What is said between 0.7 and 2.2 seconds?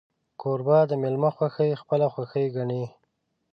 د میلمه خوښي خپله